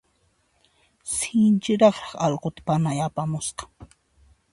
[1.15, 3.63] Sinchi raqraq allquta panay apamusqa.